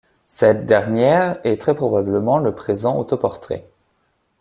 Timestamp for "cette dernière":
0.25-1.37